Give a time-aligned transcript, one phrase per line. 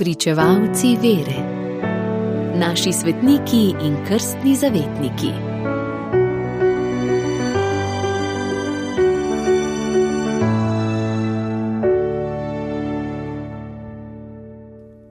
[0.00, 1.40] Pričevalci vere,
[2.58, 5.32] naši svetniki in krstni zavetniki.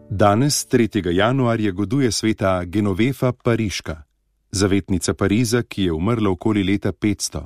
[0.09, 1.11] Danes, 3.
[1.13, 4.03] januarja, goduje sveta Genovefa Pariška,
[4.51, 7.45] zavetnica Pariza, ki je umrla okoli leta 500.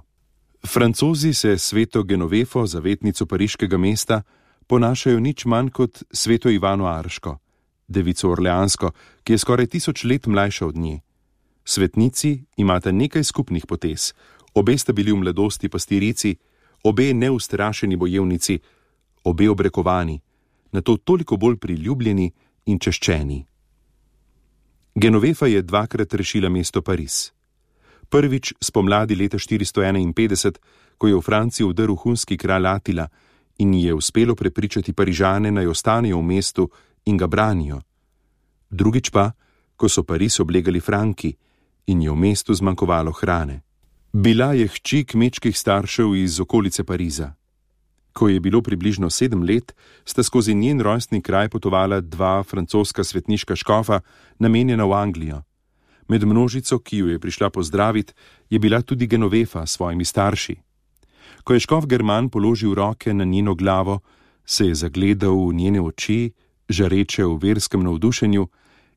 [0.68, 4.22] Francozi se sveto Genovefo, zavetnico pariškega mesta,
[4.68, 7.38] ponašajo nič manj kot sveto Ivano Arško,
[7.88, 8.92] devico Orleansko,
[9.24, 11.00] ki je skoraj tisoč let mlajša od nje.
[11.66, 14.14] Svetnici imata nekaj skupnih potez,
[14.54, 16.36] obe sta bili v mladosti pastirici,
[16.84, 18.60] obe neustrašeni bojevnici,
[19.24, 20.20] obe obrekovani,
[20.72, 22.32] na to toliko bolj priljubljeni
[22.66, 23.46] in češčeni.
[24.96, 27.32] Genovefa je dvakrat rešila mesto Pariz.
[28.10, 30.58] Prvič spomladi leta 451,
[30.98, 33.08] ko je v Franciji vdrl hunski kralj Atila
[33.58, 36.70] in ji je uspelo prepričati Parižane naj ostanejo v mestu
[37.06, 37.82] in ga branijo.
[38.70, 39.32] Drugič pa,
[39.76, 41.36] ko so Pariz oblegali Franki
[41.88, 43.62] in je v mestu zmanjkovalo hrane.
[44.14, 47.34] Bila je hči kmečkih staršev iz okolice Pariza.
[48.14, 49.74] Ko je bilo približno sedem let,
[50.06, 54.02] sta skozi njen rojstni kraj potovala dva francoska svetniška škofa,
[54.40, 55.42] namenjena v Anglijo.
[56.08, 58.14] Med množico, ki jo je prišla pozdraviti,
[58.50, 60.56] je bila tudi Genovefa s svojimi starši.
[61.44, 64.00] Ko je škof German položil roke na njeno glavo,
[64.46, 66.32] se je zagledal v njene oči,
[66.70, 68.48] žareče v verskem navdušenju,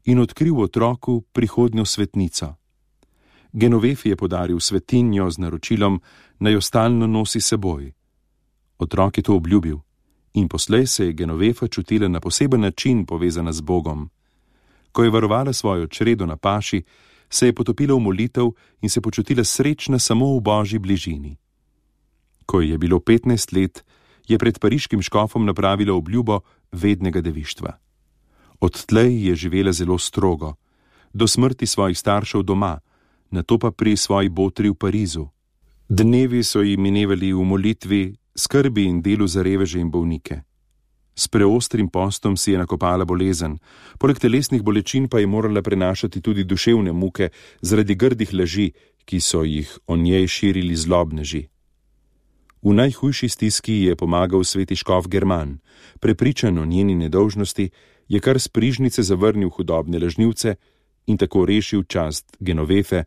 [0.05, 2.55] in odkril otroku prihodnjo svetnico.
[3.53, 6.01] Genovefi je podaril svetinjo z naročilom,
[6.39, 7.93] naj jo stalno nosi seboj.
[8.79, 9.79] Otrok je to obljubil
[10.37, 14.11] in poslej se je Genovefa čutila na poseben način povezana z Bogom.
[14.93, 16.83] Ko je varovala svojo čredo na paši,
[17.31, 18.51] se je potopila v molitev
[18.83, 21.37] in se počutila srečna samo v božji bližini.
[22.47, 23.85] Ko je bilo 15 let,
[24.29, 26.41] je pred pariškim škofom napravila obljubo
[26.73, 27.79] vednega devištva.
[28.61, 30.55] Odtlej je živela zelo strogo,
[31.13, 32.81] do smrti svojih staršev doma,
[33.31, 35.27] na to pa pri svoji botri v Parizu.
[35.89, 40.43] Dnevi so ji minevali v molitvi, skrbi in delu za reveže in bolnike.
[41.17, 43.57] S preostrim postom si je nakopala bolezen,
[43.99, 48.73] poleg telesnih bolečin pa je morala prenašati tudi duševne muke zaradi grdih laži,
[49.05, 51.47] ki so jih o njej širili zlobneži.
[52.63, 55.59] V najhujši stiski je pomagal sveti škof German,
[56.01, 57.71] prepričan o njeni nedolžnosti,
[58.09, 60.55] je kar s prižnice zavrnil hudobne lažnivce
[61.07, 63.05] in tako rešil čast Genovefe,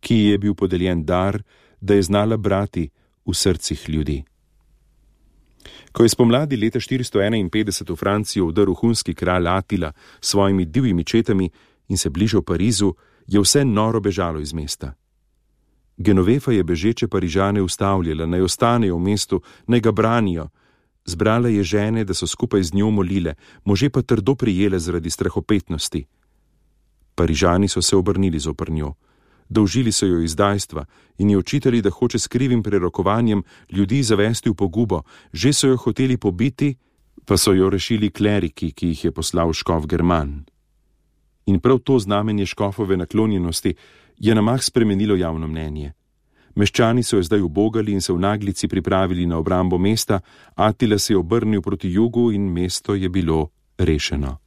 [0.00, 1.42] ki ji je bil podeljen dar,
[1.80, 2.90] da je znala brati
[3.26, 4.24] v srcih ljudi.
[5.92, 11.50] Ko je spomladi leta 451 v Francijo vdrl hunski kralj Atila s svojimi divjimi četami
[11.88, 12.94] in se bližal Parizu,
[13.26, 14.94] je vse noro bežalo iz mesta.
[15.96, 20.48] Genovefa je bežeče Parižane ustavljala, naj ostanejo v mestu, naj ga branijo.
[21.04, 23.34] Zbrala je žene, da so skupaj z njo molile,
[23.64, 26.04] može pa trdo prijele zaradi strahopetnosti.
[27.14, 28.94] Parižani so se obrnili zopr njo
[29.48, 30.84] dolžili so jo izdajstva
[31.18, 35.76] in ji očitali, da hoče s krivim prerokovanjem ljudi zavesti v pogubo, že so jo
[35.76, 36.74] hoteli pobiti,
[37.24, 40.44] pa so jo rešili kleriki, ki jih je poslal škof German.
[41.46, 43.74] In prav to znamenje škofove naklonjenosti
[44.18, 45.92] je na mah spremenilo javno mnenje.
[46.54, 50.20] Meščani so jo zdaj ubogali in se v naglici pripravili na obrambo mesta,
[50.54, 54.38] Atila se je obrnil proti jugu in mesto je bilo rešeno.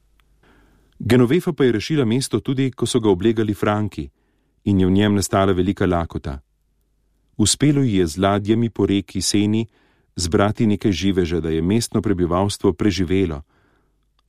[1.00, 4.09] Genovefa pa je rešila mesto tudi, ko so ga oblegali Franki
[4.63, 6.39] in je v njem nastala velika lakota.
[7.38, 9.67] Uspelo ji je z ladjami po reki Seni
[10.16, 13.41] zbrati nekaj živeža, da je mestno prebivalstvo preživelo.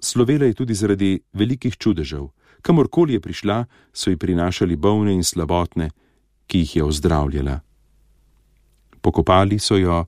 [0.00, 2.28] Slovela je tudi zaradi velikih čudežev.
[2.62, 5.90] Kamorkoli je prišla, so ji prinašali bolne in slabotne,
[6.46, 7.60] ki jih je ozdravljala.
[9.00, 10.04] Pokopali so jo,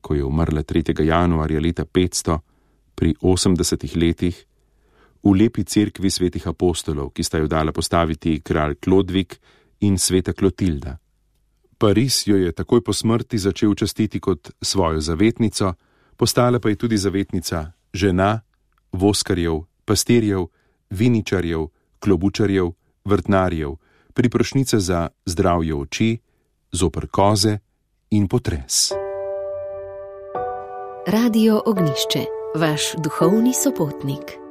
[0.00, 1.04] ko je umrla 3.
[1.04, 2.38] januarja leta 500,
[2.94, 4.44] pri 80 letih,
[5.22, 9.38] v lepi cerkvi svetih apostolov, ki sta jo dala postaviti kralj Klodvik
[9.80, 10.96] in sveta Klotilda.
[11.78, 15.74] Pariz jo je takoj po smrti začel častiti kot svojo zavetnico,
[16.16, 18.40] postala pa je tudi zavetnica žena,
[18.92, 20.46] voskarjev, pastirjev,
[20.90, 22.70] viničarjev, klobučarjev,
[23.04, 23.76] vrtnarjev,
[24.14, 26.18] priprošnica za zdravje oči,
[26.72, 27.58] zopr koze
[28.10, 28.92] in potres.
[31.06, 32.24] Radio Ognišče,
[32.54, 34.47] vaš duhovni sopotnik.